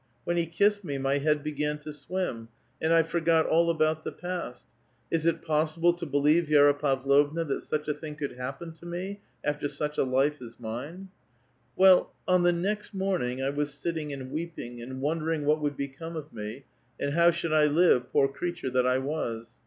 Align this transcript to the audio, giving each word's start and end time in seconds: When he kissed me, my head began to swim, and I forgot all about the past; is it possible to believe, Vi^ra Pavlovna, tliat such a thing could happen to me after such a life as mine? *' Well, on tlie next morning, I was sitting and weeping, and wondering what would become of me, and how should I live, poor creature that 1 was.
When 0.23 0.35
he 0.35 0.47
kissed 0.47 0.83
me, 0.83 0.97
my 0.97 1.19
head 1.19 1.43
began 1.43 1.77
to 1.77 1.93
swim, 1.93 2.49
and 2.81 2.91
I 2.91 3.03
forgot 3.03 3.45
all 3.45 3.69
about 3.69 4.03
the 4.03 4.11
past; 4.11 4.65
is 5.11 5.27
it 5.27 5.43
possible 5.43 5.93
to 5.93 6.07
believe, 6.07 6.45
Vi^ra 6.47 6.73
Pavlovna, 6.73 7.45
tliat 7.45 7.61
such 7.61 7.87
a 7.87 7.93
thing 7.93 8.15
could 8.15 8.31
happen 8.31 8.71
to 8.71 8.87
me 8.87 9.21
after 9.43 9.67
such 9.67 9.99
a 9.99 10.03
life 10.03 10.41
as 10.41 10.59
mine? 10.59 11.09
*' 11.43 11.75
Well, 11.75 12.13
on 12.27 12.41
tlie 12.41 12.57
next 12.59 12.95
morning, 12.95 13.43
I 13.43 13.51
was 13.51 13.75
sitting 13.75 14.11
and 14.11 14.31
weeping, 14.31 14.81
and 14.81 15.01
wondering 15.01 15.45
what 15.45 15.61
would 15.61 15.77
become 15.77 16.15
of 16.15 16.33
me, 16.33 16.63
and 16.99 17.13
how 17.13 17.29
should 17.29 17.53
I 17.53 17.65
live, 17.65 18.09
poor 18.11 18.27
creature 18.27 18.71
that 18.71 18.85
1 18.85 19.03
was. 19.05 19.51